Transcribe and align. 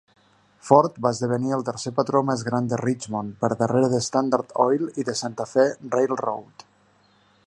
Ford 0.67 0.95
va 1.05 1.09
esdevenir 1.15 1.51
el 1.57 1.65
tercer 1.67 1.91
patró 1.99 2.21
més 2.29 2.45
gran 2.47 2.69
de 2.71 2.79
Richmond, 2.81 3.35
per 3.43 3.51
darrere 3.61 3.93
de 3.93 4.01
Standard 4.09 4.57
Oil 4.67 4.89
i 5.03 5.07
de 5.11 5.19
Santa 5.23 5.51
Fe 5.55 5.71
Railroad. 5.97 6.67